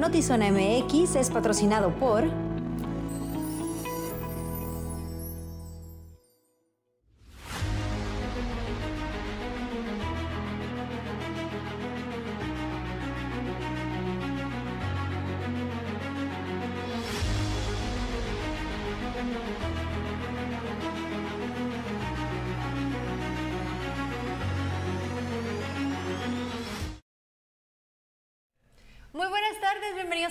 [0.00, 2.49] Notizona MX es patrocinado por...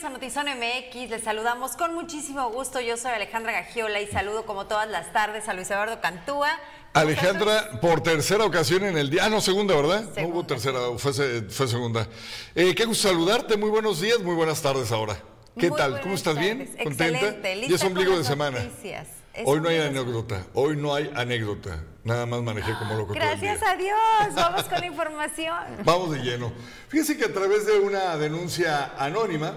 [0.02, 1.10] bienvenidos a Notizón MX.
[1.10, 2.80] Les saludamos con muchísimo gusto.
[2.80, 6.50] Yo soy Alejandra Gagiola y saludo como todas las tardes a Luis Eduardo Cantúa.
[6.94, 9.26] Alejandra, por tercera ocasión en el día.
[9.26, 10.00] Ah, no, segunda, ¿verdad?
[10.14, 10.22] Segunda.
[10.22, 12.08] No hubo tercera, fue, se- fue segunda.
[12.56, 15.18] Eh, qué gusto saludarte, muy buenos días, muy buenas tardes ahora.
[15.58, 16.00] ¿Qué Muy tal?
[16.02, 16.38] ¿Cómo estás?
[16.38, 16.60] ¿Bien?
[16.82, 17.08] ¿Contenta?
[17.08, 18.60] Excelente, Y lista es ombligo de semana.
[18.60, 19.08] noticias.
[19.34, 21.84] Es Hoy no hay anécdota, hoy no hay anécdota.
[22.04, 23.98] Nada más manejé como loco Gracias a Dios,
[24.34, 25.56] vamos con la información.
[25.84, 26.52] Vamos de lleno.
[26.88, 29.54] Fíjense que a través de una denuncia anónima,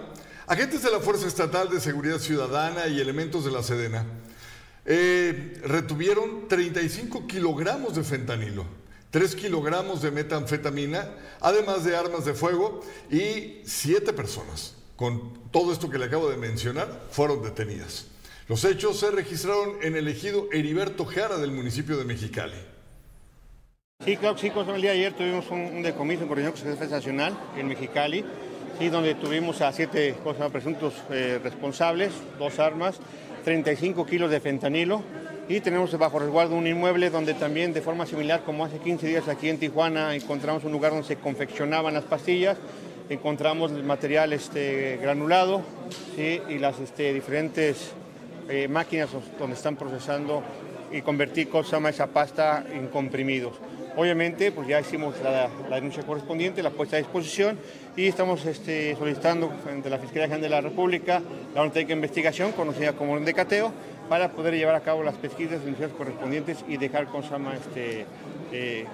[0.46, 4.04] agentes de la Fuerza Estatal de Seguridad Ciudadana y elementos de la Sedena
[4.84, 8.64] eh, retuvieron 35 kilogramos de fentanilo,
[9.10, 11.08] 3 kilogramos de metanfetamina,
[11.40, 12.80] además de armas de fuego
[13.10, 14.74] y 7 personas.
[14.96, 18.06] Con todo esto que le acabo de mencionar, fueron detenidas.
[18.48, 22.56] Los hechos se registraron en el ejido Heriberto Jara del municipio de Mexicali.
[24.04, 26.74] Sí, claro que sí, el día de ayer tuvimos un, un decomiso coordinación con la
[26.74, 28.24] Defensa Nacional en Mexicali,
[28.82, 32.98] sí, donde tuvimos a siete cosa, presuntos eh, responsables, dos armas,
[33.44, 35.04] 35 kilos de fentanilo
[35.48, 39.28] y tenemos bajo resguardo un inmueble donde también de forma similar como hace 15 días
[39.28, 42.58] aquí en Tijuana encontramos un lugar donde se confeccionaban las pastillas,
[43.08, 45.62] encontramos el material este, granulado
[46.16, 47.92] sí, y las este, diferentes
[48.48, 50.42] eh, máquinas donde están procesando
[50.90, 53.52] y convertir cosa, llama esa pasta en comprimidos.
[53.96, 57.58] Obviamente, pues ya hicimos la, la denuncia correspondiente, la puesta a disposición
[57.96, 61.22] y estamos este, solicitando ante la Fiscalía General de la República
[61.54, 63.72] la unidad de investigación, conocida como un decateo,
[64.08, 68.06] para poder llevar a cabo las pesquisas denuncias correspondientes y dejar llama, este,
[68.52, 68.86] eh,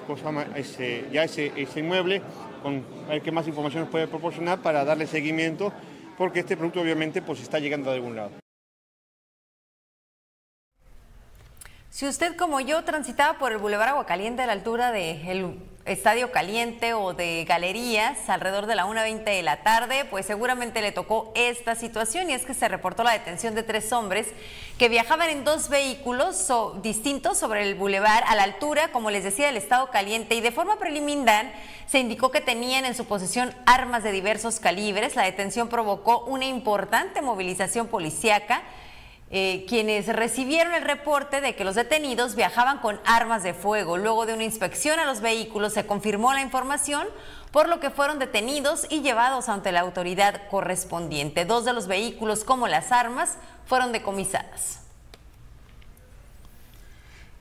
[0.56, 2.22] este, ya ese, ese inmueble,
[2.62, 5.72] con a ver qué más información nos puede proporcionar para darle seguimiento,
[6.16, 8.30] porque este producto obviamente pues está llegando de algún lado.
[11.90, 16.92] Si usted como yo transitaba por el Boulevard Aguacaliente a la altura del Estadio Caliente
[16.92, 21.74] o de Galerías alrededor de la 1.20 de la tarde, pues seguramente le tocó esta
[21.74, 24.28] situación y es que se reportó la detención de tres hombres
[24.78, 29.46] que viajaban en dos vehículos distintos sobre el Boulevard a la altura, como les decía,
[29.46, 31.50] del Estado Caliente y de forma preliminar
[31.86, 35.16] se indicó que tenían en su posesión armas de diversos calibres.
[35.16, 38.62] La detención provocó una importante movilización policíaca
[39.30, 43.98] eh, quienes recibieron el reporte de que los detenidos viajaban con armas de fuego.
[43.98, 47.06] Luego de una inspección a los vehículos se confirmó la información,
[47.50, 51.44] por lo que fueron detenidos y llevados ante la autoridad correspondiente.
[51.44, 53.36] Dos de los vehículos, como las armas,
[53.66, 54.80] fueron decomisadas.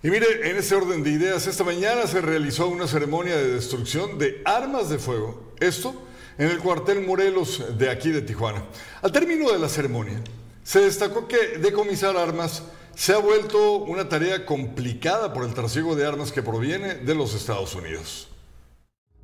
[0.04, 4.20] Y mire, en ese orden de ideas, esta mañana se realizó una ceremonia de destrucción
[4.20, 5.54] de armas de fuego.
[5.60, 5.96] Esto
[6.38, 8.64] en el cuartel Morelos de aquí de Tijuana.
[9.02, 10.22] Al término de la ceremonia,
[10.68, 12.62] se destacó que decomisar armas
[12.94, 17.34] se ha vuelto una tarea complicada por el trasiego de armas que proviene de los
[17.36, 18.28] Estados Unidos.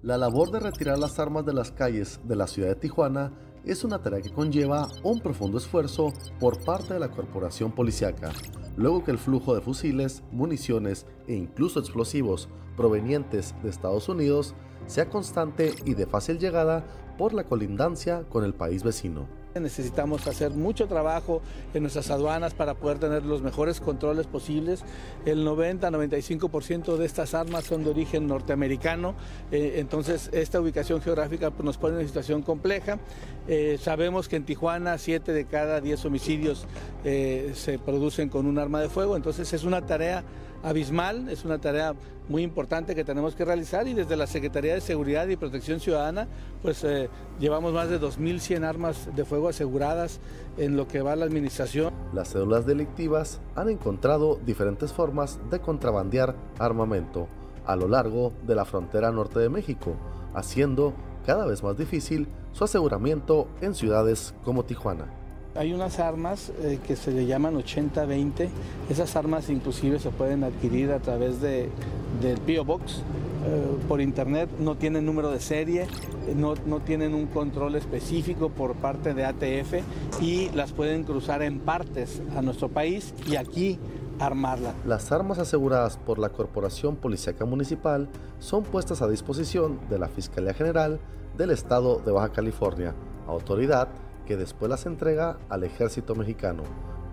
[0.02, 3.34] La labor de retirar las armas de las calles de la ciudad de Tijuana
[3.66, 8.32] es una tarea que conlleva un profundo esfuerzo por parte de la corporación policiaca,
[8.78, 12.48] luego que el flujo de fusiles, municiones e incluso explosivos
[12.78, 14.56] provenientes de Estados Unidos
[14.88, 16.86] sea constante y de fácil llegada
[17.18, 19.43] por la colindancia con el país vecino.
[19.60, 21.42] Necesitamos hacer mucho trabajo
[21.76, 24.84] en nuestras aduanas para poder tener los mejores controles posibles.
[25.26, 29.14] El 90-95% de estas armas son de origen norteamericano,
[29.52, 32.98] eh, entonces esta ubicación geográfica pues, nos pone en una situación compleja.
[33.48, 36.66] Eh, sabemos que en Tijuana 7 de cada 10 homicidios
[37.04, 40.24] eh, se producen con un arma de fuego, entonces es una tarea
[40.64, 41.94] abismal, es una tarea
[42.30, 46.28] muy importante que tenemos que realizar y desde la Secretaría de Seguridad y Protección Ciudadana
[46.62, 50.20] pues eh, llevamos más de 2.100 armas de fuego aseguradas
[50.58, 51.94] en lo que va la administración.
[52.14, 57.28] Las cédulas delictivas han encontrado diferentes formas de contrabandear armamento
[57.66, 59.96] a lo largo de la frontera norte de México,
[60.34, 60.94] haciendo
[61.26, 65.23] cada vez más difícil su aseguramiento en ciudades como Tijuana.
[65.56, 68.50] Hay unas armas eh, que se le llaman 80-20.
[68.90, 71.70] Esas armas inclusive se pueden adquirir a través de,
[72.22, 72.66] del P.O.
[72.66, 73.04] Box
[73.46, 74.50] eh, por internet.
[74.60, 75.86] No tienen número de serie,
[76.36, 81.60] no, no tienen un control específico por parte de ATF y las pueden cruzar en
[81.60, 83.78] partes a nuestro país y aquí
[84.20, 84.74] armarla.
[84.88, 88.10] Las armas aseguradas por la Corporación Policíaca Municipal
[88.40, 91.00] son puestas a disposición de la Fiscalía General
[91.38, 92.96] del Estado de Baja California,
[93.28, 93.88] autoridad
[94.26, 96.64] que después las entrega al ejército mexicano.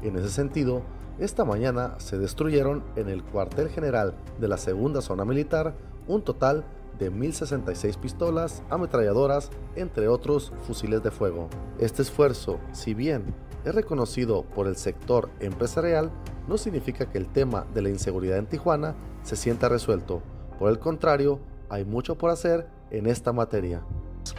[0.02, 0.82] En ese sentido,
[1.18, 5.74] esta mañana se destruyeron en el cuartel general de la segunda zona militar
[6.06, 6.64] un total
[6.98, 11.48] de 1.066 pistolas, ametralladoras, entre otros fusiles de fuego.
[11.78, 13.34] Este esfuerzo, si bien
[13.64, 16.10] es reconocido por el sector empresarial,
[16.48, 20.22] no significa que el tema de la inseguridad en Tijuana se sienta resuelto.
[20.58, 23.82] Por el contrario, hay mucho por hacer en esta materia.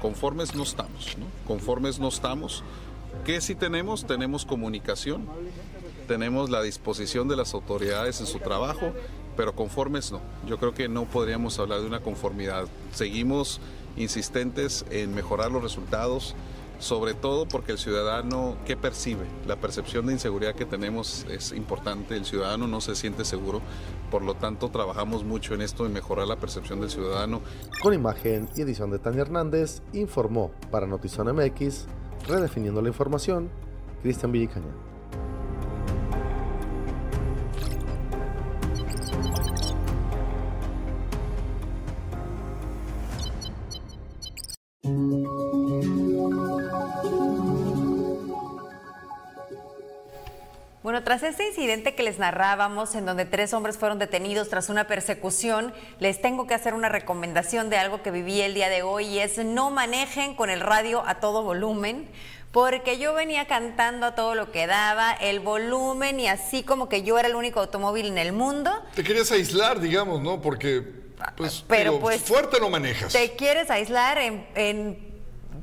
[0.02, 1.26] Conformes no estamos, ¿no?
[1.48, 2.64] Conformes no estamos.
[3.26, 4.06] ¿Qué sí tenemos?
[4.06, 5.28] Tenemos comunicación,
[6.08, 8.94] tenemos la disposición de las autoridades en su trabajo,
[9.38, 10.22] pero conformes no.
[10.48, 12.68] Yo creo que no podríamos hablar de una conformidad.
[12.94, 13.60] Seguimos
[13.98, 16.36] insistentes en mejorar los resultados,
[16.82, 19.26] sobre todo porque el ciudadano, ¿qué percibe?
[19.46, 23.62] La percepción de inseguridad que tenemos es importante, el ciudadano no se siente seguro,
[24.10, 27.42] por lo tanto trabajamos mucho en esto, de mejorar la percepción del ciudadano.
[27.82, 31.86] Con imagen y edición de Tania Hernández, informó para Notizón MX,
[32.28, 33.50] redefiniendo la información,
[34.02, 34.91] Cristian Villicaña.
[51.12, 55.74] Tras este incidente que les narrábamos, en donde tres hombres fueron detenidos tras una persecución,
[56.00, 59.20] les tengo que hacer una recomendación de algo que viví el día de hoy y
[59.20, 62.08] es no manejen con el radio a todo volumen,
[62.54, 67.04] porque yo venía cantando a todo lo que daba, el volumen y así como que
[67.04, 68.72] yo era el único automóvil en el mundo.
[68.96, 70.40] Te querías aislar, digamos, ¿no?
[70.40, 70.82] Porque,
[71.36, 73.12] pues, Pero, digo, pues, fuerte no manejas.
[73.12, 74.98] Te quieres aislar en, en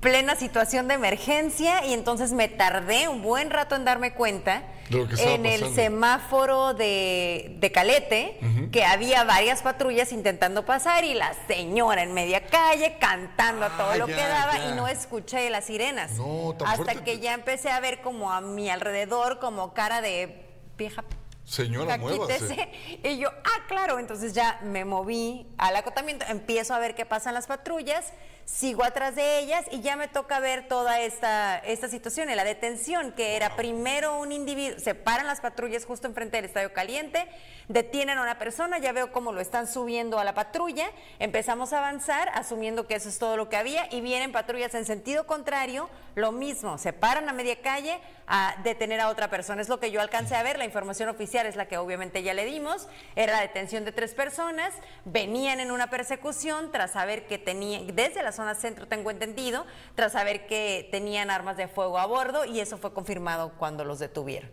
[0.03, 5.45] plena situación de emergencia y entonces me tardé un buen rato en darme cuenta En
[5.47, 5.75] el pasando.
[5.75, 8.39] semáforo de, de Calete
[8.73, 13.91] que había varias patrullas intentando pasar y la señora en media calle cantando a todo
[13.91, 14.71] Ah, lo que daba ya.
[14.71, 16.13] y no escuché las sirenas.
[16.13, 20.45] No, Hasta fuerte que ya empecé a ver como a mi alrededor como cara de
[20.77, 21.05] vieja
[21.45, 22.69] Señora, muévase.
[23.03, 27.33] Y yo, ah, claro, entonces ya me moví al acotamiento, empiezo a ver qué pasan
[27.33, 28.13] las patrullas,
[28.49, 32.45] sigo atrás de ellas y ya me toca ver toda esta, esta situación, en la
[32.45, 37.29] detención, que era primero un individuo, se paran las patrullas justo enfrente del Estadio Caliente,
[37.69, 41.79] detienen a una persona, ya veo cómo lo están subiendo a la patrulla, empezamos a
[41.79, 45.91] avanzar asumiendo que eso es todo lo que había y vienen patrullas en sentido contrario,
[46.15, 49.91] lo mismo, se paran a media calle a detener a otra persona, es lo que
[49.91, 53.35] yo alcancé a ver, la información oficial es la que obviamente ya le dimos, era
[53.35, 54.73] la detención de tres personas,
[55.05, 59.67] venían en una persecución tras saber que tenían, desde la zona centro tengo entendido,
[59.97, 63.99] tras saber que tenían armas de fuego a bordo y eso fue confirmado cuando los
[63.99, 64.49] detuvieron.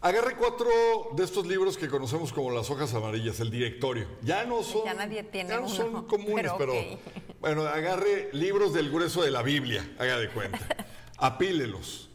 [0.00, 0.68] Agarre cuatro
[1.16, 4.06] de estos libros que conocemos como las hojas amarillas, el directorio.
[4.22, 6.98] Ya no son, Ya nadie tiene ya no uno, son comunes, pero pero,
[7.40, 10.60] bueno, agarre libros del grueso de la Biblia, haga de cuenta.
[11.18, 12.10] Apílelos.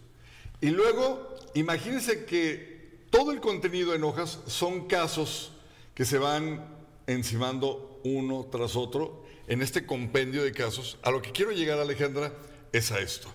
[0.62, 5.52] Y luego, imagínense que todo el contenido en hojas son casos
[5.94, 6.66] que se van
[7.08, 10.98] encimando uno tras otro en este compendio de casos.
[11.02, 12.32] A lo que quiero llegar, Alejandra,
[12.72, 13.28] es a esto.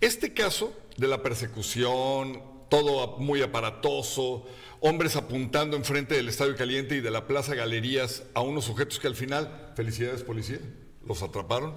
[0.00, 4.46] Este caso de la persecución, todo muy aparatoso,
[4.80, 9.08] hombres apuntando enfrente del Estadio Caliente y de la Plaza Galerías a unos sujetos que
[9.08, 10.60] al final, felicidades policía,
[11.06, 11.74] los atraparon.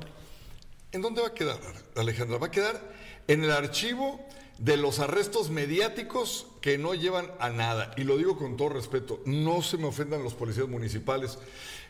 [0.92, 1.60] ¿En dónde va a quedar,
[1.96, 2.38] Alejandra?
[2.38, 2.82] Va a quedar
[3.28, 4.26] en el archivo
[4.58, 7.92] de los arrestos mediáticos que no llevan a nada.
[7.98, 11.38] Y lo digo con todo respeto, no se me ofendan los policías municipales.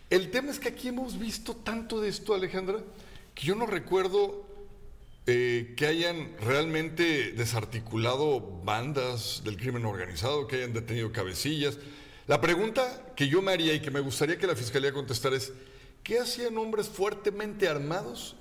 [0.09, 2.83] El tema es que aquí hemos visto tanto de esto, Alejandra,
[3.33, 4.45] que yo no recuerdo
[5.25, 11.79] eh, que hayan realmente desarticulado bandas del crimen organizado, que hayan detenido cabecillas.
[12.27, 15.51] La pregunta que yo me haría y que me gustaría que la Fiscalía contestara es,
[16.03, 18.35] ¿qué hacían hombres fuertemente armados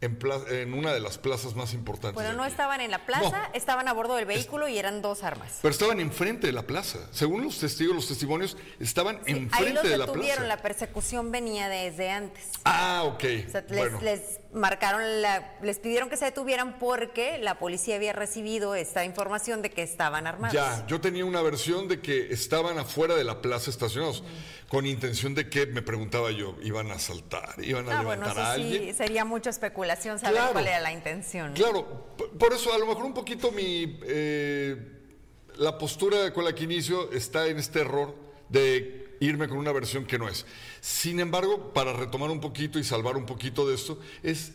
[0.00, 0.18] en,
[0.50, 2.14] en una de las plazas más importantes?
[2.14, 3.54] Bueno, no estaban en la plaza, No.
[3.54, 5.58] estaban a bordo del vehículo y eran dos armas.
[5.60, 6.98] Pero estaban enfrente de la plaza.
[7.12, 10.42] Según los testigos, los testimonios, estaban Ahí enfrente los de la plaza.
[10.44, 12.48] la persecución venía desde antes.
[12.64, 13.24] Ah, ok.
[13.46, 14.00] O sea, les, bueno.
[14.02, 19.62] les marcaron, la, les pidieron que se detuvieran porque la policía había recibido esta información
[19.62, 20.54] de que estaban armados.
[20.54, 24.24] Ya, yo tenía una versión de que estaban afuera de la plaza estacionados,
[24.68, 28.32] con intención de que, me preguntaba yo, iban a asaltar, iban a Ah, bueno, levantar
[28.32, 28.94] eso a sí, alguien.
[28.94, 30.52] sería mucha especulación saber Claro.
[30.52, 31.52] cuál era la intención.
[31.54, 33.98] Claro, por eso a lo mejor un poquito mi...
[34.02, 34.96] eh,
[35.56, 38.14] la postura con la que inicio está en este error
[38.48, 40.46] de irme con una versión que no es.
[40.80, 44.54] Sin embargo, para retomar un poquito y salvar un poquito de esto, es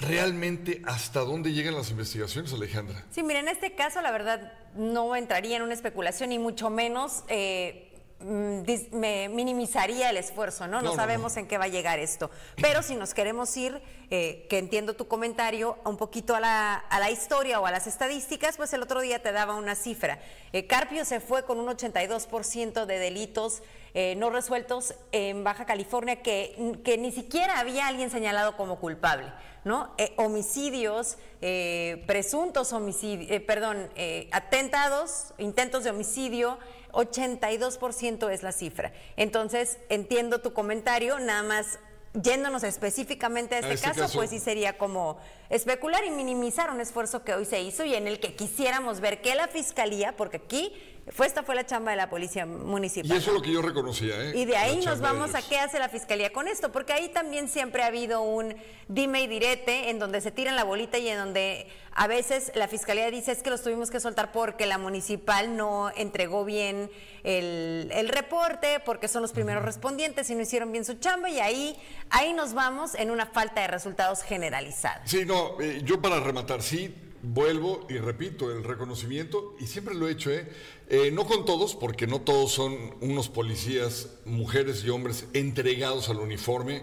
[0.00, 3.04] realmente hasta dónde llegan las investigaciones, Alejandra.
[3.10, 7.24] Sí, mira, en este caso la verdad no entraría en una especulación y mucho menos
[7.28, 7.89] eh,
[8.20, 10.82] mm, minimizaría el esfuerzo, ¿no?
[10.82, 12.30] No, sabemos en qué va a llegar esto.
[12.60, 17.00] Pero si nos queremos ir, eh, que entiendo tu comentario, un poquito a la, a
[17.00, 20.18] la, historia o a las estadísticas, pues el otro día te daba una cifra.
[20.52, 23.62] Eh, Carpio se fue con un 82% de delitos
[23.92, 29.32] eh, no resueltos en Baja California que, que ni siquiera había alguien señalado como culpable.
[29.64, 29.90] ¿no?
[29.98, 33.90] Eh, homicidios, eh, presuntos homicidios, eh, perdón,
[34.32, 36.58] atentados, intentos de homicidio,
[36.92, 38.92] 82% es la cifra.
[39.16, 41.78] Entonces, entiendo tu comentario, nada más
[42.12, 45.18] yéndonos específicamente a este, este caso, pues sí sería como
[45.48, 49.22] especular y minimizar un esfuerzo que hoy se hizo y en el que quisiéramos ver
[49.22, 50.72] que la fiscalía, porque aquí
[51.12, 53.10] fue esta fue la chamba de la policía municipal.
[53.10, 54.32] Y eso es lo que yo reconocía, ¿eh?
[54.34, 57.48] Y de ahí nos vamos a qué hace la fiscalía con esto, porque ahí también
[57.48, 58.54] siempre ha habido un
[58.88, 62.68] dime y direte en donde se tiran la bolita y en donde a veces la
[62.68, 66.90] fiscalía dice es que los tuvimos que soltar porque la municipal no entregó bien
[67.24, 71.40] el, el reporte, porque son los primeros respondientes y no hicieron bien su chamba y
[71.40, 71.76] ahí,
[72.10, 75.02] ahí nos vamos en una falta de resultados generalizada.
[75.04, 80.08] Sí, no, eh, yo para rematar, sí, vuelvo y repito, el reconocimiento, y siempre lo
[80.08, 80.48] he hecho, ¿eh?
[80.88, 81.10] ¿eh?
[81.12, 86.82] no con todos, porque no todos son unos policías, mujeres y hombres entregados al uniforme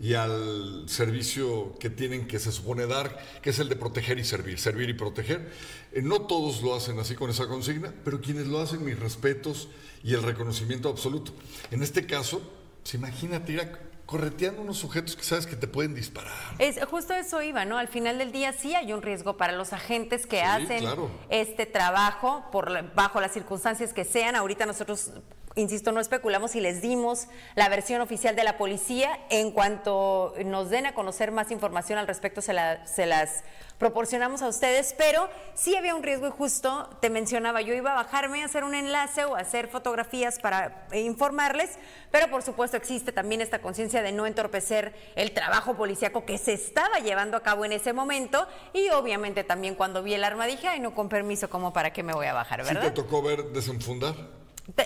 [0.00, 4.24] y al servicio que tienen que se supone dar, que es el de proteger y
[4.24, 5.50] servir, servir y proteger.
[5.92, 9.68] Eh, no todos lo hacen así con esa consigna, pero quienes lo hacen, mis respetos
[10.04, 11.32] y el reconocimiento absoluto.
[11.70, 12.40] En este caso,
[12.82, 16.32] pues imagínate ir a correteando unos sujetos que sabes que te pueden disparar.
[16.58, 17.76] Es, justo eso iba, ¿no?
[17.76, 20.82] Al final del día sí hay un riesgo para los agentes que hacen
[21.28, 24.34] este trabajo por, bajo las circunstancias que sean.
[24.34, 25.10] Ahorita nosotros
[25.58, 29.18] insisto, no especulamos y les dimos la versión oficial de la policía.
[29.28, 33.42] En cuanto nos den a conocer más información al respecto, se, se las
[33.78, 37.94] proporcionamos a ustedes, pero sí había un riesgo y justo te mencionaba, yo iba a
[37.94, 41.78] bajarme a hacer un enlace o a hacer fotografías para informarles,
[42.10, 46.54] pero por supuesto existe también esta conciencia de no entorpecer el trabajo policíaco que se
[46.54, 50.66] estaba llevando a cabo en ese momento y obviamente también cuando vi el arma dije,
[50.66, 52.82] ay no, con permiso, como para qué me voy a bajar, ¿verdad?
[52.82, 54.37] ¿Sí te tocó ver desenfundar?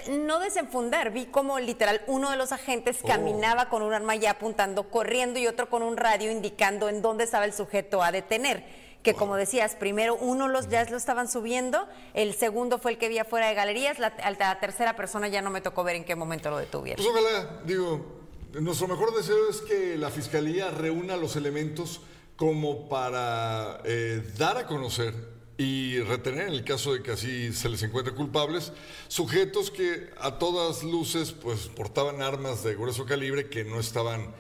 [0.09, 3.07] No desenfundar, vi como literal uno de los agentes oh.
[3.07, 7.25] caminaba con un arma ya apuntando, corriendo y otro con un radio indicando en dónde
[7.25, 8.65] estaba el sujeto a detener.
[9.03, 13.09] Que como decías, primero uno los ya lo estaban subiendo, el segundo fue el que
[13.09, 16.15] vi afuera de galerías, la, la tercera persona ya no me tocó ver en qué
[16.15, 17.05] momento lo detuvieron.
[17.05, 18.23] Pues ojalá, digo,
[18.61, 22.03] nuestro mejor deseo es que la fiscalía reúna los elementos
[22.37, 25.15] como para eh, dar a conocer
[25.63, 28.73] y retener, en el caso de que así se les encuentre culpables,
[29.09, 34.35] sujetos que a todas luces pues portaban armas de grueso calibre que no estaban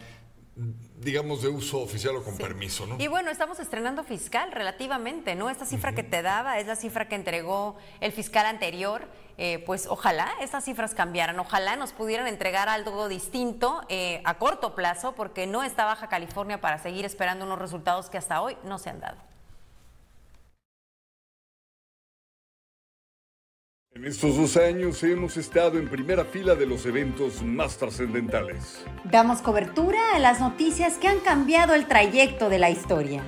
[0.98, 2.96] digamos, de uso oficial o con permiso, ¿no?
[2.98, 5.48] Y bueno, estamos estrenando fiscal relativamente, ¿no?
[5.48, 9.08] Esta cifra que te daba es la cifra que entregó el fiscal anterior.
[9.38, 14.74] Eh, pues ojalá estas cifras cambiaran, ojalá nos pudieran entregar algo distinto eh, a corto
[14.74, 18.78] plazo, porque no está Baja California para seguir esperando unos resultados que hasta hoy no
[18.78, 19.31] se han dado.
[24.02, 28.82] En estos dos años hemos estado en primera fila de los eventos más trascendentales.
[29.04, 33.22] Damos cobertura a las noticias que han cambiado el trayecto de la historia.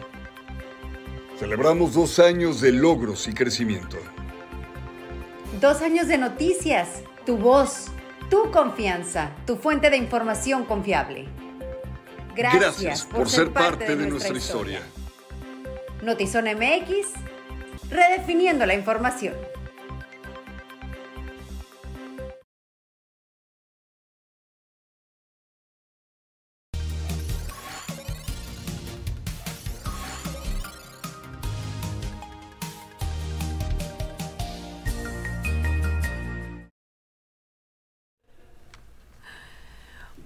[1.38, 3.98] Celebramos dos años de logros y crecimiento.
[5.60, 7.92] Dos años de noticias, tu voz,
[8.28, 11.26] tu confianza, tu fuente de información confiable.
[12.34, 14.80] Gracias, por, ser parte, de, nuestra, historia.
[14.80, 16.02] historia.
[16.02, 17.10] Notizón MX,
[17.90, 19.34] redefiniendo la información.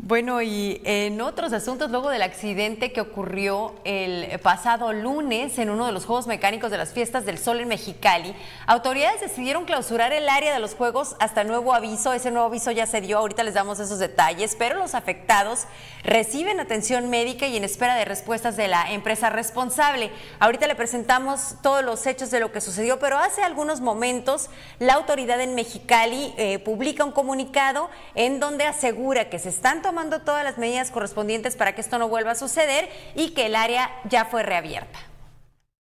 [0.08, 5.84] Bueno, y en otros asuntos, luego del accidente que ocurrió el pasado lunes en uno
[5.84, 8.34] de los Juegos Mecánicos de las Fiestas del Sol en Mexicali,
[8.66, 12.14] autoridades decidieron clausurar el área de los Juegos hasta nuevo aviso.
[12.14, 15.66] Ese nuevo aviso ya se dio, ahorita les damos esos detalles, pero los afectados
[16.04, 20.10] reciben atención médica y en espera de respuestas de la empresa responsable.
[20.38, 24.48] Ahorita le presentamos todos los hechos de lo que sucedió, pero hace algunos momentos
[24.78, 29.97] la autoridad en Mexicali eh, publica un comunicado en donde asegura que se están tomando
[29.98, 33.56] tomando todas las medidas correspondientes para que esto no vuelva a suceder y que el
[33.56, 34.96] área ya fue reabierta.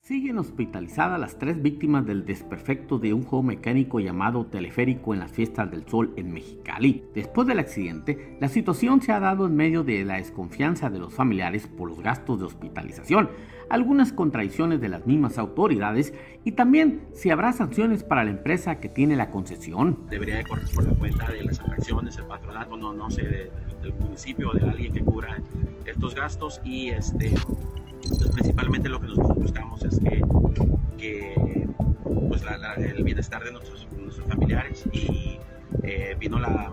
[0.01, 5.31] Siguen hospitalizadas las tres víctimas del desperfecto de un juego mecánico llamado teleférico en las
[5.31, 7.05] fiestas del sol en Mexicali.
[7.15, 11.13] Después del accidente, la situación se ha dado en medio de la desconfianza de los
[11.13, 13.29] familiares por los gastos de hospitalización,
[13.69, 18.89] algunas contradicciones de las mismas autoridades y también si habrá sanciones para la empresa que
[18.89, 20.07] tiene la concesión.
[20.09, 23.51] Debería de correr por la cuenta de las atracciones, el patronato, no, no sé,
[23.83, 25.39] del municipio o de alguien que cubra
[25.87, 27.35] estos gastos y este
[28.11, 30.23] entonces, principalmente lo que nosotros buscamos es que,
[30.97, 31.69] que
[32.29, 32.43] pues
[32.79, 35.39] el bienestar de nuestros, nuestros familiares y
[35.83, 36.73] eh, vino la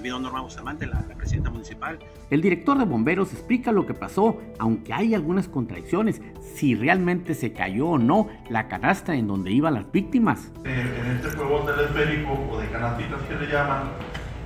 [0.00, 1.98] vino, Norma Bustamante, la, la, presidenta municipal.
[2.30, 6.22] El director de bomberos explica lo que pasó, aunque hay algunas contradicciones,
[6.54, 10.52] si realmente se cayó o no la canasta en donde iban las víctimas.
[10.64, 13.90] Eh, en este juego teleférico o de canastitas que le llaman,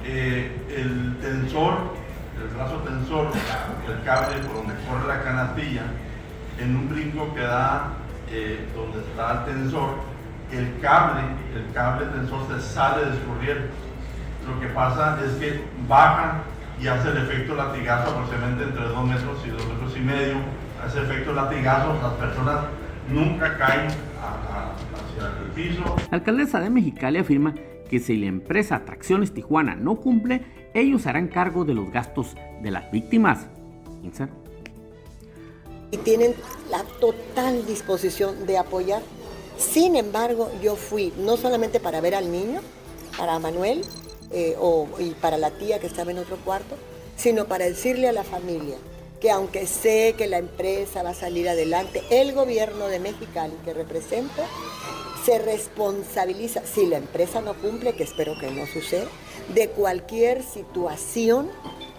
[0.07, 2.07] eh, el tensor
[2.43, 3.29] el brazo tensor,
[3.89, 5.83] el cable por donde corre la canastilla,
[6.59, 7.93] en un brinco que da
[8.31, 9.97] eh, donde está el tensor,
[10.53, 11.23] el cable,
[11.54, 13.69] el cable tensor se sale descorriendo.
[14.47, 16.43] Lo que pasa es que baja
[16.80, 20.37] y hace el efecto latigazo aproximadamente entre 2 metros y 2 metros y medio.
[20.85, 22.59] Hace efecto latigazo, las personas
[23.09, 25.97] nunca caen hacia el piso.
[26.11, 27.54] La alcaldesa de Mexicali afirma
[27.89, 30.43] que si la empresa Atracciones Tijuana no cumple,
[30.75, 33.47] ellos harán cargo de los gastos de las víctimas.
[35.91, 36.35] Y tienen
[36.71, 39.03] la total disposición de apoyar.
[39.57, 42.61] Sin embargo, yo fui no solamente para ver al niño,
[43.17, 43.83] para Manuel
[44.31, 46.77] eh, o, y para la tía que estaba en otro cuarto,
[47.17, 48.77] sino para decirle a la familia
[49.21, 53.73] que aunque sé que la empresa va a salir adelante, el gobierno de Mexicali que
[53.73, 54.43] represento
[55.26, 59.06] se responsabiliza, si la empresa no cumple, que espero que no suceda,
[59.52, 61.49] de cualquier situación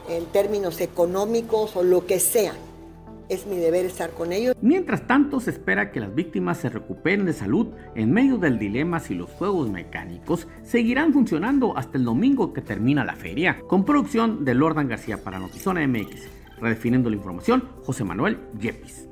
[0.07, 2.53] en términos económicos o lo que sea.
[3.27, 4.55] Es mi deber estar con ellos.
[4.61, 9.01] Mientras tanto, se espera que las víctimas se recuperen de salud en medio del dilema
[9.01, 13.59] si los fuegos mecánicos seguirán funcionando hasta el domingo que termina la feria.
[13.67, 16.29] Con producción de Lordan García para Notizona MX.
[16.61, 19.09] Redefiniendo la información, José Manuel Yepis.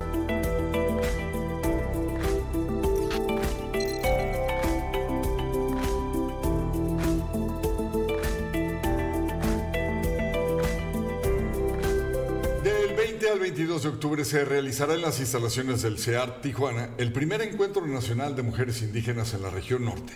[13.86, 18.42] De octubre se realizará en las instalaciones del CEAR Tijuana el primer encuentro nacional de
[18.42, 20.14] mujeres indígenas en la región norte.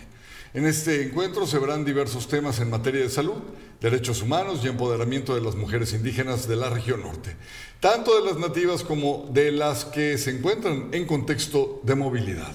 [0.54, 3.40] En este encuentro se verán diversos temas en materia de salud,
[3.80, 7.36] derechos humanos y empoderamiento de las mujeres indígenas de la región norte,
[7.78, 12.52] tanto de las nativas como de las que se encuentran en contexto de movilidad.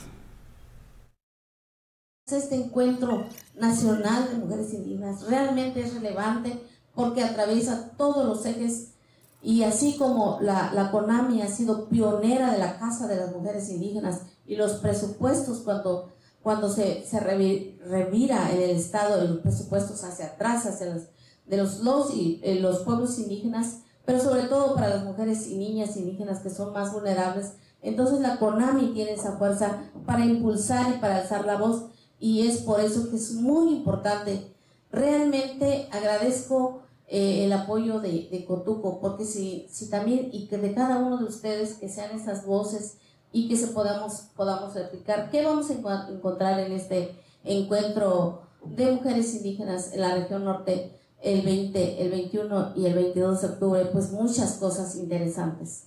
[2.27, 6.59] Este encuentro nacional de mujeres indígenas realmente es relevante
[6.93, 8.94] porque atraviesa todos los ejes
[9.45, 13.69] y así como la, la, CONAMI ha sido pionera de la Casa de las Mujeres
[13.69, 20.25] Indígenas y los presupuestos cuando, cuando se, se revira en el Estado los presupuestos hacia
[20.25, 20.87] atrás, hacia
[21.45, 25.57] de los, los, y, eh, los pueblos indígenas, pero sobre todo para las mujeres y
[25.57, 27.51] niñas indígenas que son más vulnerables.
[27.83, 31.83] Entonces la CONAMI tiene esa fuerza para impulsar y para alzar la voz
[32.19, 34.55] y es por eso que es muy importante.
[34.91, 40.73] Realmente agradezco eh, el apoyo de, de, Cotuco, porque si, si también, y que de
[40.73, 42.97] cada uno de ustedes que sean esas voces
[43.31, 49.35] y que se podamos, podamos replicar, ¿qué vamos a encontrar en este encuentro de mujeres
[49.35, 53.85] indígenas en la región norte el 20, el 21 y el 22 de octubre?
[53.91, 55.83] Pues muchas cosas interesantes.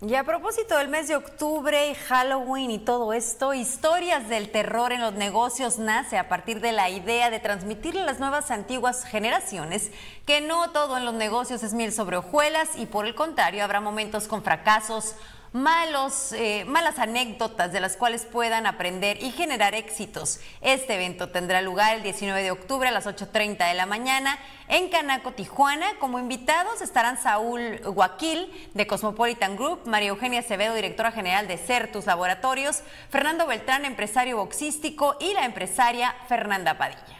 [0.00, 5.00] Y a propósito del mes de octubre, Halloween y todo esto, historias del terror en
[5.00, 9.90] los negocios nace a partir de la idea de transmitirle a las nuevas antiguas generaciones
[10.24, 13.80] que no todo en los negocios es miel sobre hojuelas y por el contrario habrá
[13.80, 15.16] momentos con fracasos,
[15.58, 20.40] malos, eh, malas anécdotas de las cuales puedan aprender y generar éxitos.
[20.60, 24.88] Este evento tendrá lugar el 19 de octubre a las 8.30 de la mañana en
[24.88, 25.86] Canaco, Tijuana.
[25.98, 32.06] Como invitados estarán Saúl Guaquil de Cosmopolitan Group, María Eugenia Acevedo, directora general de Certus
[32.06, 37.18] Laboratorios, Fernando Beltrán, empresario boxístico y la empresaria Fernanda Padilla.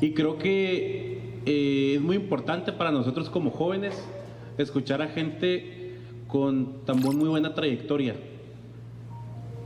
[0.00, 3.94] Y creo que eh, es muy importante para nosotros como jóvenes
[4.58, 5.94] escuchar a gente
[6.26, 8.14] con tan muy buena trayectoria.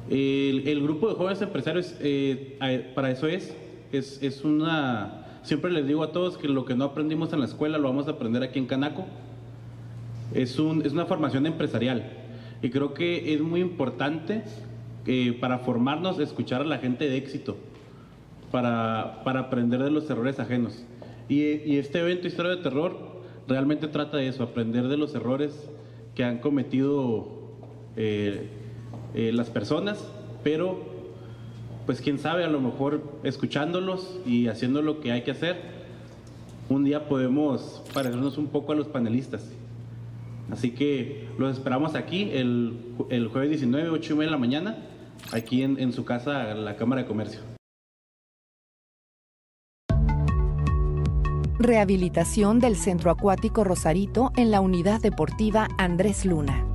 [0.08, 2.58] El, grupo de jóvenes empresarios, eh,
[2.94, 3.56] para eso es,
[3.92, 5.26] es, es, una...
[5.42, 8.08] Siempre les digo a todos que lo que no aprendimos en la escuela lo vamos
[8.08, 9.06] a aprender aquí en Canaco.
[10.34, 12.04] Es, un, es una formación empresarial.
[12.62, 14.44] Y creo que es muy importante
[15.06, 17.56] eh, para formarnos escuchar a la gente de éxito,
[18.50, 20.84] para, para aprender de los errores ajenos.
[21.28, 23.11] Y, y este evento Historia de Terror
[23.48, 25.68] realmente trata de eso, aprender de los errores
[26.14, 27.28] que han cometido
[27.96, 28.48] eh,
[29.14, 30.06] eh, las personas,
[30.42, 30.92] pero
[31.86, 35.56] pues quién sabe, a lo mejor escuchándolos y haciendo lo que hay que hacer,
[36.68, 39.50] un día podemos parecernos un poco a los panelistas.
[40.50, 42.76] Así que los esperamos aquí el,
[43.10, 44.76] el jueves 19, 8 y media de la mañana,
[45.32, 47.51] aquí en, en su casa, la Cámara de Comercio.
[51.58, 56.66] Rehabilitación del Centro Acuático Rosarito en la Unidad Deportiva Andrés Luna.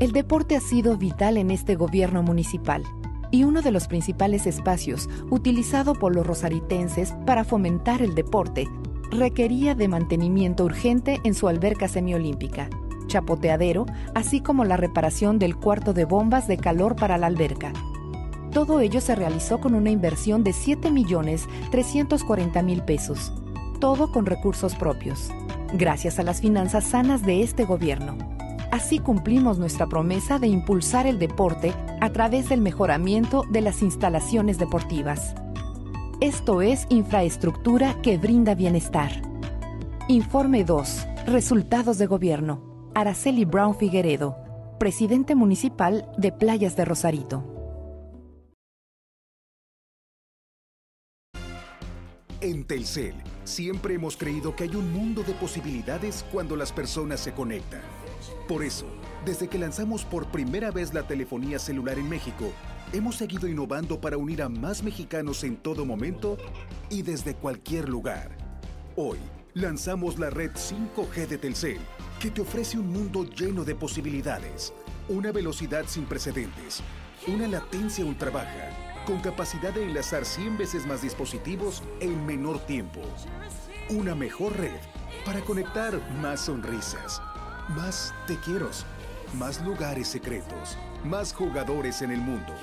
[0.00, 2.82] El deporte ha sido vital en este gobierno municipal
[3.30, 8.66] y uno de los principales espacios utilizado por los rosaritenses para fomentar el deporte
[9.10, 12.70] requería de mantenimiento urgente en su alberca semiolímpica,
[13.08, 17.72] chapoteadero, así como la reparación del cuarto de bombas de calor para la alberca.
[18.54, 23.32] Todo ello se realizó con una inversión de 7.340.000 pesos,
[23.80, 25.32] todo con recursos propios,
[25.72, 28.16] gracias a las finanzas sanas de este gobierno.
[28.70, 34.56] Así cumplimos nuestra promesa de impulsar el deporte a través del mejoramiento de las instalaciones
[34.56, 35.34] deportivas.
[36.20, 39.10] Esto es infraestructura que brinda bienestar.
[40.06, 41.08] Informe 2.
[41.26, 42.60] Resultados de gobierno.
[42.94, 44.36] Araceli Brown Figueredo,
[44.78, 47.53] presidente municipal de Playas de Rosarito.
[52.44, 57.32] En Telcel, siempre hemos creído que hay un mundo de posibilidades cuando las personas se
[57.32, 57.80] conectan.
[58.46, 58.84] Por eso,
[59.24, 62.52] desde que lanzamos por primera vez la telefonía celular en México,
[62.92, 66.36] hemos seguido innovando para unir a más mexicanos en todo momento
[66.90, 68.36] y desde cualquier lugar.
[68.94, 69.16] Hoy,
[69.54, 71.80] lanzamos la red 5G de Telcel,
[72.20, 74.74] que te ofrece un mundo lleno de posibilidades,
[75.08, 76.82] una velocidad sin precedentes,
[77.26, 83.00] una latencia ultra baja, con capacidad de enlazar 100 veces más dispositivos en menor tiempo.
[83.90, 84.80] Una mejor red
[85.24, 87.20] para conectar más sonrisas,
[87.76, 88.70] más te quiero,
[89.34, 92.54] más lugares secretos, más jugadores en el mundo,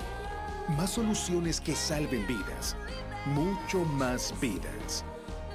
[0.77, 2.75] más soluciones que salven vidas,
[3.27, 5.06] mucho más vidas.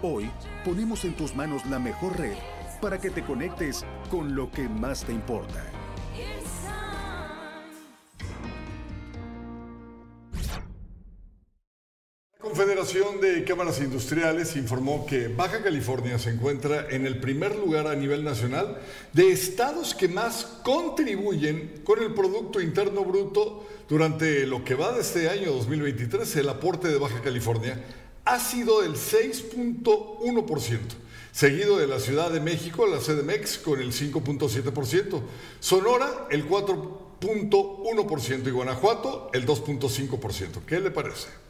[0.03, 0.31] Hoy
[0.64, 2.37] ponemos en tus manos la mejor red
[2.81, 5.64] para que te conectes con lo que más te importa.
[12.87, 18.22] De Cámaras Industriales informó que Baja California se encuentra en el primer lugar a nivel
[18.22, 18.79] nacional
[19.12, 25.01] de estados que más contribuyen con el Producto Interno Bruto durante lo que va de
[25.01, 26.37] este año 2023.
[26.37, 27.83] El aporte de Baja California
[28.25, 30.79] ha sido del 6.1%,
[31.33, 35.22] seguido de la Ciudad de México, la CDMX, con el 5.7%,
[35.59, 40.64] Sonora el 4.1% y Guanajuato el 2.5%.
[40.64, 41.46] ¿Qué le parece?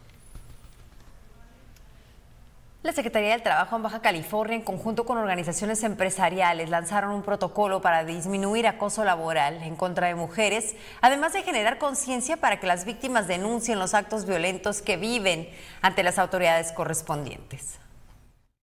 [2.87, 7.81] La Secretaría del Trabajo en Baja California, en conjunto con organizaciones empresariales, lanzaron un protocolo
[7.81, 12.85] para disminuir acoso laboral en contra de mujeres, además de generar conciencia para que las
[12.85, 15.49] víctimas denuncien los actos violentos que viven
[15.83, 17.81] ante las autoridades correspondientes.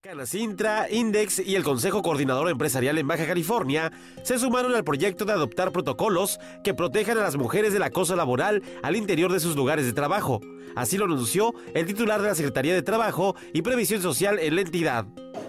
[0.04, 3.89] Canacintra, Index y el Consejo Coordinador Empresarial en Baja California
[4.24, 8.62] se sumaron al proyecto de adoptar protocolos que protejan a las mujeres del acoso laboral
[8.82, 10.42] al interior de sus lugares de trabajo.
[10.76, 14.62] Así lo anunció el titular de la Secretaría de Trabajo y Previsión Social en la
[14.63, 15.06] entidad.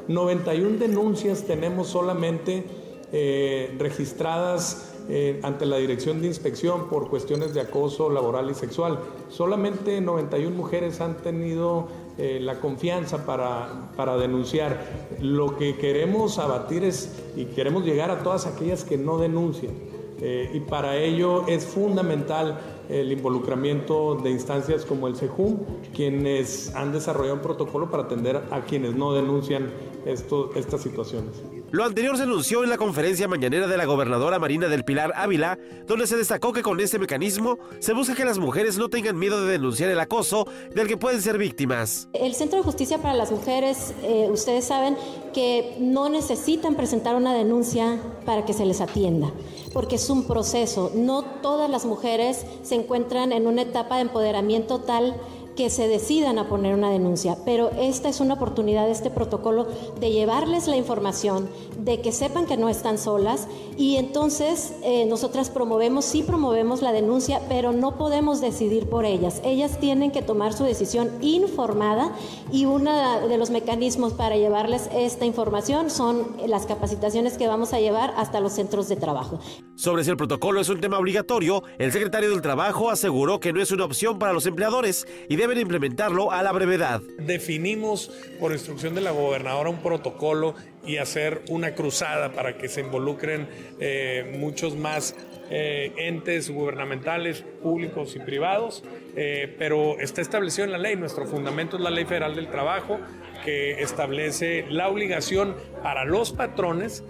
[0.07, 2.65] 91 denuncias tenemos solamente
[3.11, 9.01] eh, registradas eh, ante la Dirección de Inspección por cuestiones de acoso laboral y sexual.
[9.31, 14.81] Solamente 91 mujeres han tenido eh, la confianza para, para denunciar.
[15.21, 19.73] Lo que queremos abatir es y queremos llegar a todas aquellas que no denuncian.
[20.21, 25.59] Eh, y para ello es fundamental el involucramiento de instancias como el CEJUM,
[25.95, 29.71] quienes han desarrollado un protocolo para atender a quienes no denuncian
[30.07, 31.43] estas situaciones.
[31.71, 35.59] Lo anterior se anunció en la conferencia mañanera de la gobernadora Marina del Pilar Ávila,
[35.87, 39.45] donde se destacó que con este mecanismo se busca que las mujeres no tengan miedo
[39.45, 42.09] de denunciar el acoso del que pueden ser víctimas.
[42.13, 44.97] El Centro de Justicia para las Mujeres, eh, ustedes saben
[45.33, 49.33] que no necesitan presentar una denuncia para que se les atienda,
[49.73, 50.93] porque es un proceso.
[50.95, 55.17] No todas las mujeres se encuentran en una etapa de empoderamiento tal
[55.57, 59.67] que se decidan a poner una denuncia, pero esta es una oportunidad, este protocolo,
[60.01, 65.51] de llevarles la información, de que sepan que no están solas y entonces eh, nosotras
[65.51, 69.41] promovemos, sí promovemos la denuncia, pero no podemos decidir por ellas.
[69.45, 72.13] Ellas tienen que tomar su decisión informada
[72.53, 77.81] y uno de los mecanismos para llevarles esta información son las capacitaciones que vamos a
[77.81, 79.39] llevar hasta los centros de trabajo.
[79.77, 83.61] Sobre si el protocolo es un tema obligatorio, el secretario del Trabajo aseguró que no
[83.61, 87.03] es una opción para los empleadores y deben implementarlo a la brevedad.
[87.19, 90.55] Definimos por instrucción de la gobernadora un protocolo
[90.87, 93.47] y hacer una cruzada para que se involucren
[93.79, 95.15] eh, muchos más
[95.51, 98.85] eh, entes gubernamentales, públicos y privados,
[99.17, 100.97] eh, pero está establecido en la ley.
[100.97, 102.99] Nuestro fundamento es la Ley Federal del Trabajo,
[103.45, 107.05] que establece la obligación para los patrones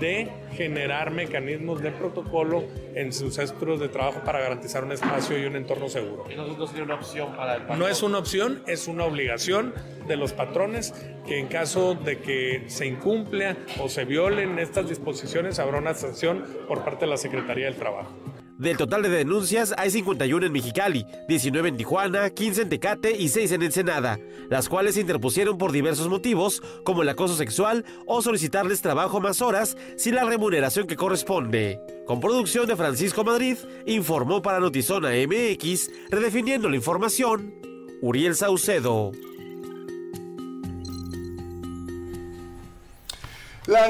[0.00, 5.44] de generar mecanismos de protocolo en sus centros de trabajo para garantizar un espacio y
[5.44, 6.24] un entorno seguro.
[6.36, 7.78] no sería una opción para el patrón?
[7.78, 9.74] No es una opción, es una obligación
[10.06, 10.94] de los patrones
[11.26, 16.44] que en caso de que se incumpla o se violen estas disposiciones habrá una sanción
[16.68, 18.12] por parte de la Secretaría del Trabajo.
[18.58, 23.28] Del total de denuncias hay 51 en Mexicali, 19 en Tijuana, 15 en Tecate y
[23.28, 28.22] 6 en Ensenada, las cuales se interpusieron por diversos motivos, como el acoso sexual o
[28.22, 31.80] solicitarles trabajo más horas sin la remuneración que corresponde.
[32.06, 37.54] Con producción de Francisco Madrid, informó para Notizona MX, redefiniendo la información,
[38.00, 39.12] Uriel Saucedo.
[43.66, 43.88] La,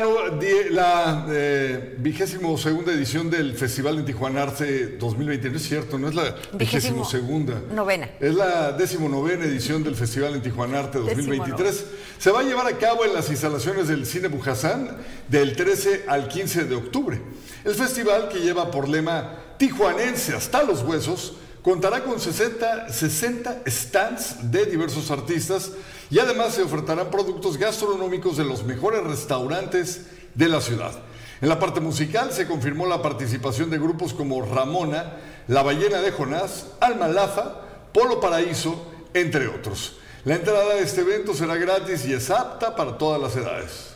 [0.70, 6.08] la eh, vigésimo segunda edición del Festival de Tijuana Arte 2020, no es cierto, no
[6.08, 7.60] es la vigésimo segunda.
[7.74, 8.08] Novena.
[8.18, 11.84] Es la décimo novena edición del Festival en Tijuana Arte 2023.
[12.18, 14.96] Se va a llevar a cabo en las instalaciones del Cine Bujasán
[15.28, 17.20] del 13 al 15 de octubre.
[17.62, 24.50] El festival, que lleva por lema Tijuanense hasta los huesos, contará con 60, 60 stands
[24.50, 25.72] de diversos artistas
[26.10, 30.92] y además se ofertarán productos gastronómicos de los mejores restaurantes de la ciudad.
[31.40, 35.16] En la parte musical se confirmó la participación de grupos como Ramona,
[35.48, 37.60] La Ballena de Jonás, Alma Lafa,
[37.92, 39.96] Polo Paraíso, entre otros.
[40.24, 43.95] La entrada a este evento será gratis y es apta para todas las edades.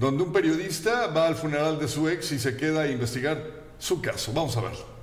[0.00, 3.38] donde un periodista va al funeral de su ex y se queda a investigar
[3.78, 4.32] su caso.
[4.32, 5.00] Vamos a verlo.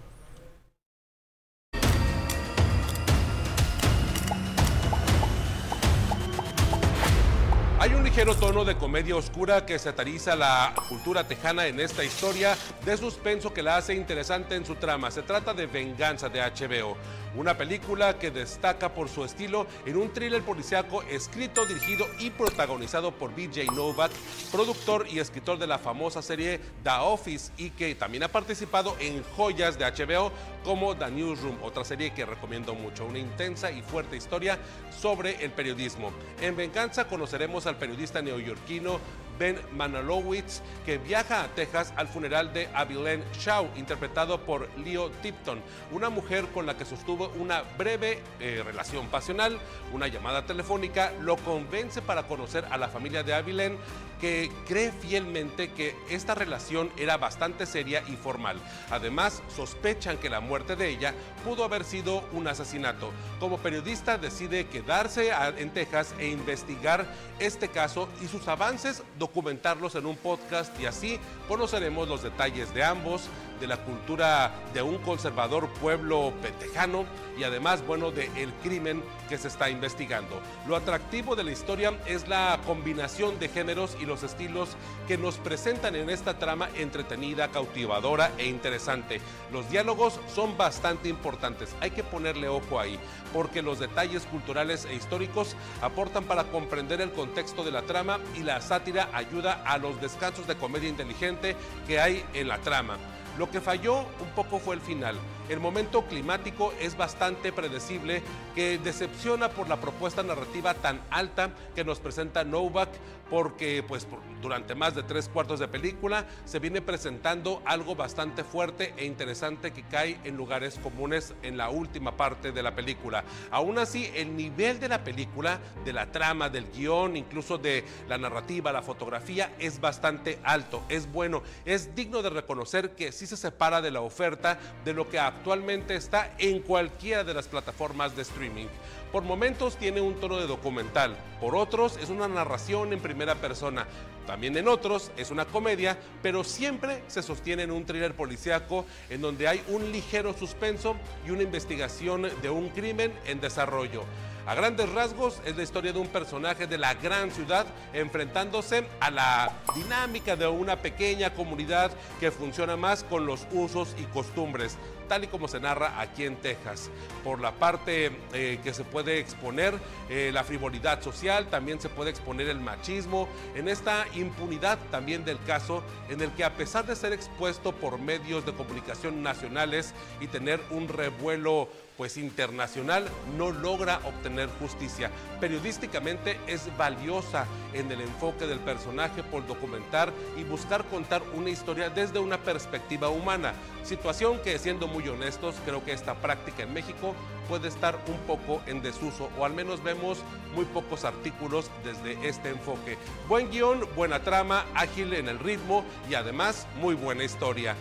[7.79, 12.57] Hay un ligero tono de comedia oscura que satiriza la cultura tejana en esta historia
[12.83, 15.11] de suspenso que la hace interesante en su trama.
[15.11, 16.97] Se trata de Venganza de HBO,
[17.35, 23.11] una película que destaca por su estilo en un thriller policiaco escrito, dirigido y protagonizado
[23.11, 24.11] por BJ Novak,
[24.51, 29.23] productor y escritor de la famosa serie The Office y que también ha participado en
[29.35, 30.31] joyas de HBO
[30.63, 34.57] como The Newsroom, otra serie que recomiendo mucho, una intensa y fuerte historia
[34.99, 36.11] sobre el periodismo.
[36.41, 38.99] En Venganza conoceremos al periodista neoyorquino
[39.37, 45.61] Ben Manalowitz, que viaja a Texas al funeral de Abilene Shaw, interpretado por Leo Tipton,
[45.91, 49.59] una mujer con la que sostuvo una breve eh, relación pasional.
[49.93, 53.77] Una llamada telefónica lo convence para conocer a la familia de Abilene,
[54.19, 58.57] que cree fielmente que esta relación era bastante seria y formal.
[58.89, 63.11] Además, sospechan que la muerte de ella pudo haber sido un asesinato.
[63.39, 67.05] Como periodista decide quedarse en Texas e investigar
[67.39, 72.83] este caso y sus avances documentarlos en un podcast y así conoceremos los detalles de
[72.83, 73.23] ambos,
[73.59, 77.05] de la cultura de un conservador pueblo petejano
[77.37, 80.41] y además, bueno, de el crimen que se está investigando.
[80.67, 84.75] Lo atractivo de la historia es la combinación de géneros y los estilos
[85.07, 89.21] que nos presentan en esta trama entretenida, cautivadora e interesante.
[89.51, 92.99] Los diálogos son bastante importantes, hay que ponerle ojo ahí,
[93.33, 98.43] porque los detalles culturales e históricos aportan para comprender el contexto de la trama y
[98.43, 102.97] la sátira ayuda a los descansos de comedia inteligente que hay en la trama.
[103.37, 105.15] Lo que falló un poco fue el final.
[105.49, 108.21] El momento climático es bastante predecible,
[108.53, 112.89] que decepciona por la propuesta narrativa tan alta que nos presenta Novak,
[113.29, 114.07] porque pues
[114.41, 119.71] durante más de tres cuartos de película se viene presentando algo bastante fuerte e interesante
[119.71, 123.23] que cae en lugares comunes en la última parte de la película.
[123.51, 128.17] Aún así, el nivel de la película, de la trama, del guion, incluso de la
[128.17, 133.37] narrativa, la fotografía, es bastante alto, es bueno, es digno de reconocer que sí se
[133.37, 138.23] separa de la oferta de lo que actualmente está en cualquiera de las plataformas de
[138.23, 138.65] streaming.
[139.11, 143.85] Por momentos tiene un tono de documental, por otros es una narración en primera persona,
[144.25, 149.21] también en otros es una comedia, pero siempre se sostiene en un thriller policíaco en
[149.21, 154.03] donde hay un ligero suspenso y una investigación de un crimen en desarrollo.
[154.47, 159.11] A grandes rasgos es la historia de un personaje de la gran ciudad enfrentándose a
[159.11, 164.77] la dinámica de una pequeña comunidad que funciona más con los usos y costumbres,
[165.09, 166.89] tal y como se narra aquí en Texas.
[167.25, 169.73] Por la parte eh, que se puede exponer
[170.09, 175.43] eh, la frivolidad social, también se puede exponer el machismo, en esta impunidad también del
[175.43, 180.27] caso en el que a pesar de ser expuesto por medios de comunicación nacionales y
[180.27, 183.07] tener un revuelo pues internacional
[183.37, 185.09] no logra obtener justicia.
[185.39, 191.89] Periodísticamente es valiosa en el enfoque del personaje por documentar y buscar contar una historia
[191.89, 197.15] desde una perspectiva humana, situación que siendo muy honestos creo que esta práctica en México
[197.49, 200.19] puede estar un poco en desuso o al menos vemos
[200.53, 202.97] muy pocos artículos desde este enfoque.
[203.27, 207.75] Buen guion, buena trama, ágil en el ritmo y además muy buena historia.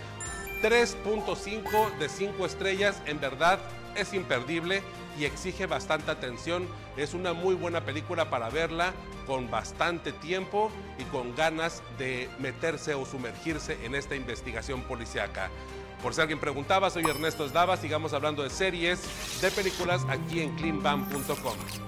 [0.62, 3.58] 3.5 de 5 estrellas, en verdad
[3.96, 4.82] es imperdible
[5.18, 6.66] y exige bastante atención.
[6.96, 8.92] Es una muy buena película para verla
[9.26, 15.50] con bastante tiempo y con ganas de meterse o sumergirse en esta investigación policiaca.
[16.02, 20.54] Por si alguien preguntaba, soy Ernesto Esdava, sigamos hablando de series, de películas aquí en
[20.56, 21.85] cleanbam.com.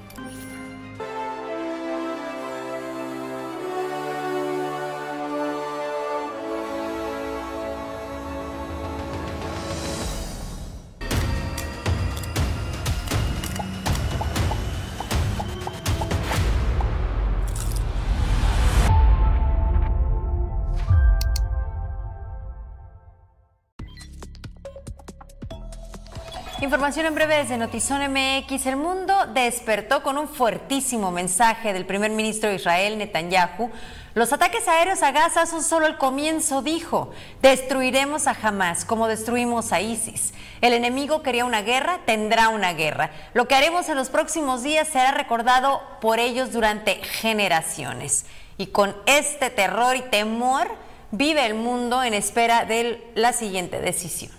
[26.69, 28.67] Información en breve desde Notizón MX.
[28.67, 33.71] El mundo despertó con un fuertísimo mensaje del primer ministro de Israel, Netanyahu.
[34.13, 37.11] Los ataques aéreos a Gaza son solo el comienzo, dijo.
[37.41, 40.35] Destruiremos a Hamas como destruimos a ISIS.
[40.61, 43.13] El enemigo quería una guerra, tendrá una guerra.
[43.33, 48.27] Lo que haremos en los próximos días será recordado por ellos durante generaciones.
[48.59, 50.69] Y con este terror y temor
[51.13, 54.38] vive el mundo en espera de la siguiente decisión.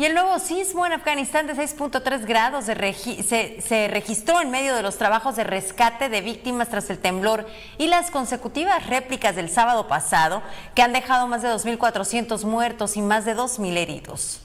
[0.00, 4.80] Y el nuevo sismo en Afganistán de 6.3 grados se, se, registró en medio de
[4.80, 9.88] los trabajos de rescate de víctimas tras el temblor y las consecutivas réplicas del sábado
[9.88, 10.40] pasado
[10.74, 14.40] que han dejado más de 2.400 muertos y más de 2.000 heridos.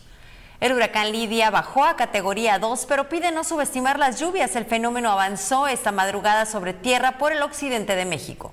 [0.60, 4.58] El huracán Lidia bajó a categoría 2, pero pide no subestimar las lluvias.
[4.58, 8.52] El fenómeno avanzó esta madrugada sobre tierra por el occidente de México.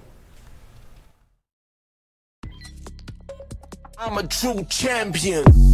[3.98, 5.71] I'm a true champion.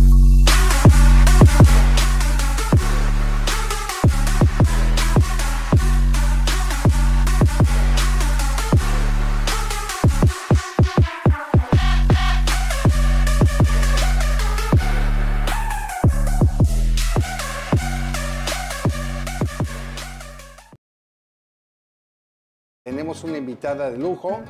[23.19, 24.41] Tenemos una invitada de lujo,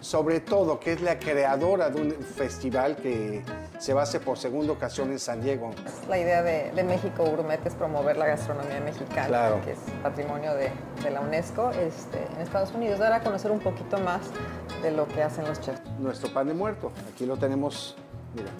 [0.00, 3.42] sobre todo que es la creadora de un festival que
[3.78, 5.72] se va a hacer por segunda ocasión en San Diego.
[6.08, 10.70] La idea de, México Gourmet es promover la gastronomía mexicana, que es patrimonio de,
[11.10, 14.20] la UNESCO este, en Estados Unidos, dar a conocer un poquito más
[14.80, 15.80] de lo que hacen los chefs.
[15.98, 17.96] Nuestro pan de muerto, aquí lo tenemos,
[18.36, 18.50] mira,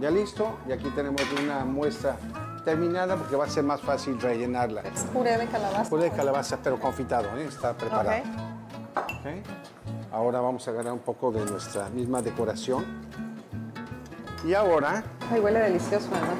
[0.00, 2.16] ya listo, y aquí tenemos una muestra
[2.64, 4.82] terminada porque va a ser más fácil rellenarla.
[4.82, 5.90] Es puré de calabaza.
[5.90, 7.46] Puré de calabaza, pero confitado, ¿eh?
[7.48, 8.08] está preparado.
[8.08, 8.51] Okay.
[10.10, 12.84] Ahora vamos a agarrar un poco de nuestra misma decoración.
[14.46, 15.04] Y ahora...
[15.30, 16.36] Ay, huele delicioso además.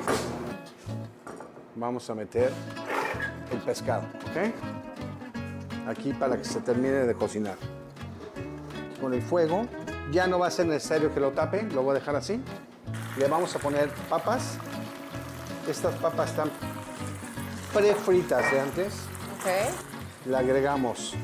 [1.76, 2.52] Vamos a meter
[3.50, 5.88] el pescado, ¿ok?
[5.88, 7.56] Aquí para que se termine de cocinar.
[9.00, 9.66] Con el fuego,
[10.10, 12.42] ya no va a ser necesario que lo tape, lo voy a dejar así.
[13.18, 14.58] Le vamos a poner papas
[15.68, 16.50] estas papas están
[17.72, 18.94] prefritas de antes.
[19.38, 20.26] Ok.
[20.26, 21.14] Le agregamos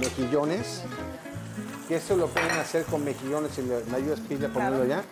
[0.00, 0.82] mejillones.
[1.86, 5.02] Que esto lo pueden hacer con mejillones, si me ayudas Pile a ponerlo ya.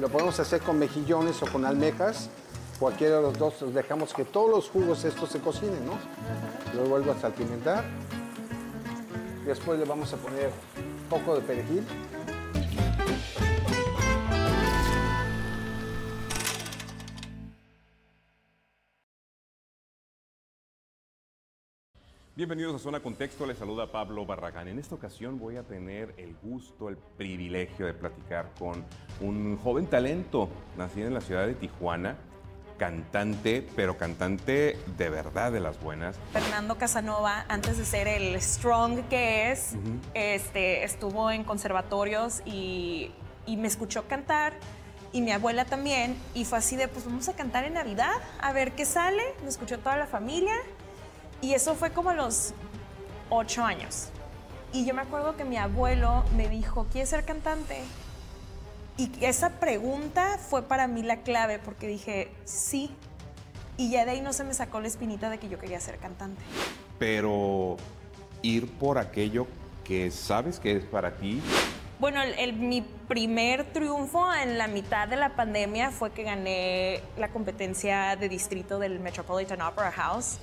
[0.00, 2.30] Lo podemos hacer con mejillones o con almejas.
[2.78, 5.98] Cualquiera de los dos, dejamos que todos los jugos estos se cocinen, ¿no?
[6.80, 7.84] Lo vuelvo a salpimentar.
[9.44, 11.84] Después le vamos a poner un poco de perejil.
[22.38, 24.68] Bienvenidos a Zona Contexto, les saluda Pablo Barragán.
[24.68, 28.84] En esta ocasión voy a tener el gusto, el privilegio de platicar con
[29.20, 32.16] un joven talento nacido en la ciudad de Tijuana,
[32.78, 36.14] cantante, pero cantante de verdad de las buenas.
[36.32, 39.72] Fernando Casanova, antes de ser el strong que es,
[40.14, 43.10] este, estuvo en conservatorios y,
[43.46, 44.52] y me escuchó cantar
[45.10, 48.52] y mi abuela también y fue así de pues vamos a cantar en Navidad a
[48.52, 50.54] ver qué sale, me escuchó toda la familia
[51.40, 52.52] y eso fue como a los
[53.30, 54.08] ocho años.
[54.72, 57.80] Y yo me acuerdo que mi abuelo me dijo, ¿quieres ser cantante?
[58.96, 62.90] Y esa pregunta fue para mí la clave porque dije, sí.
[63.76, 65.98] Y ya de ahí no se me sacó la espinita de que yo quería ser
[65.98, 66.42] cantante.
[66.98, 67.76] Pero
[68.42, 69.46] ir por aquello
[69.84, 71.40] que sabes que es para ti.
[72.00, 77.00] Bueno, el- el- mi primer triunfo en la mitad de la pandemia fue que gané
[77.16, 80.38] la competencia de distrito del Metropolitan Opera House,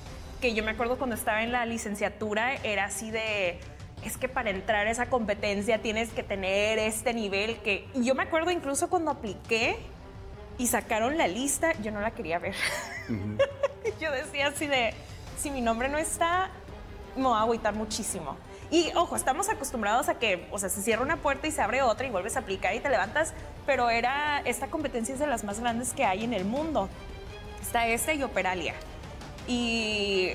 [0.46, 3.60] que yo me acuerdo cuando estaba en la licenciatura era así de,
[4.04, 8.14] es que para entrar a esa competencia tienes que tener este nivel que y yo
[8.14, 9.76] me acuerdo incluso cuando apliqué
[10.60, 12.54] y sacaron la lista, yo no la quería ver.
[14.00, 14.94] yo decía así de,
[15.36, 16.52] si mi nombre no está,
[17.16, 18.38] me voy a agüitar muchísimo.
[18.70, 21.82] Y ojo, estamos acostumbrados a que, o sea, se cierra una puerta y se abre
[21.82, 23.34] otra y vuelves a aplicar y te levantas,
[23.66, 26.88] pero era, esta competencia es de las más grandes que hay en el mundo.
[27.64, 28.76] Está esta y Operalia.
[29.48, 30.32] Y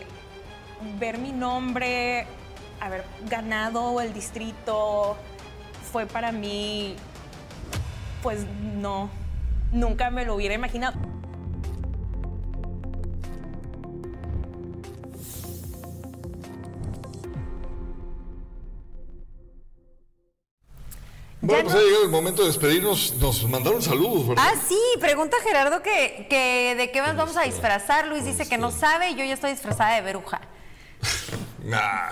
[0.98, 2.26] ver mi nombre,
[2.80, 5.16] haber ganado el distrito,
[5.90, 6.94] fue para mí,
[8.22, 9.11] pues no,
[9.72, 11.09] nunca me lo hubiera imaginado.
[21.51, 23.14] Bueno, pues ha llegado el momento de despedirnos.
[23.20, 24.44] Nos mandaron saludos, ¿verdad?
[24.46, 28.07] Ah, sí, pregunta Gerardo que, que de qué más vamos a disfrazar.
[28.07, 30.40] Luis dice que no sabe y yo ya estoy disfrazada de bruja.
[31.62, 32.11] Nah.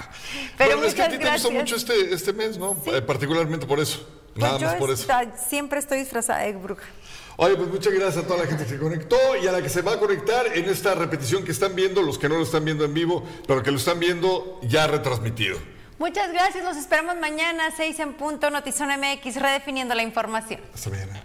[0.58, 2.76] Pero Bueno, es que a ti te gusta mucho este, este mes, ¿no?
[2.86, 4.06] Eh, particularmente por eso.
[4.34, 5.08] Nada Pues yo más por eso.
[5.48, 6.84] siempre estoy disfrazada de bruja.
[7.38, 9.70] Oye, pues muchas gracias a toda la gente que se conectó y a la que
[9.70, 12.64] se va a conectar en esta repetición que están viendo, los que no lo están
[12.64, 15.58] viendo en vivo, pero que lo están viendo ya retransmitido.
[15.98, 20.60] Muchas gracias, los esperamos mañana, 6 en punto, Notizón MX, redefiniendo la información.
[20.72, 21.24] Hasta mañana.